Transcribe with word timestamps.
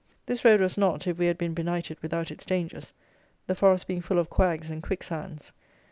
This 0.25 0.43
road 0.43 0.61
was 0.61 0.79
not, 0.79 1.05
if 1.05 1.19
we 1.19 1.27
had 1.27 1.37
been 1.37 1.53
benighted, 1.53 1.99
without 2.01 2.31
its 2.31 2.43
dangers, 2.43 2.91
the 3.45 3.53
forest 3.53 3.85
being 3.85 4.01
full 4.01 4.17
of 4.17 4.31
quags 4.31 4.71
and 4.71 4.81
quicksands. 4.81 5.51